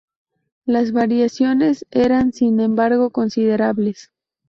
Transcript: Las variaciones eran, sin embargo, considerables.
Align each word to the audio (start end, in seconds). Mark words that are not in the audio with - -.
Las 0.65 0.93
variaciones 0.93 1.85
eran, 1.91 2.33
sin 2.33 2.59
embargo, 2.59 3.11
considerables. 3.11 4.11